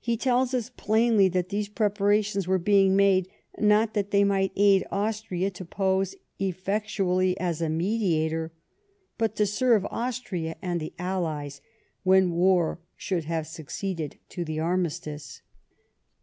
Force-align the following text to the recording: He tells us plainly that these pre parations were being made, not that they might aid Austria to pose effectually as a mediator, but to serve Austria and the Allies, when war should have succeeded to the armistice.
He 0.00 0.16
tells 0.16 0.54
us 0.54 0.70
plainly 0.70 1.28
that 1.28 1.50
these 1.50 1.68
pre 1.68 1.88
parations 1.90 2.46
were 2.46 2.56
being 2.56 2.96
made, 2.96 3.28
not 3.58 3.92
that 3.92 4.10
they 4.10 4.24
might 4.24 4.50
aid 4.56 4.86
Austria 4.90 5.50
to 5.50 5.64
pose 5.66 6.14
effectually 6.38 7.38
as 7.38 7.60
a 7.60 7.68
mediator, 7.68 8.54
but 9.18 9.36
to 9.36 9.44
serve 9.44 9.84
Austria 9.90 10.56
and 10.62 10.80
the 10.80 10.94
Allies, 10.98 11.60
when 12.02 12.32
war 12.32 12.80
should 12.96 13.24
have 13.24 13.46
succeeded 13.46 14.16
to 14.30 14.42
the 14.42 14.58
armistice. 14.58 15.42